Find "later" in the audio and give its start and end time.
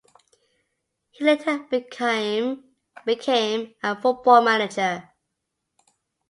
1.23-1.59